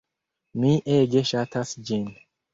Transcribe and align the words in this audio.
Mi 0.63 0.71
ege 0.95 1.23
ŝatas 1.33 1.77
ĝin. 1.93 2.11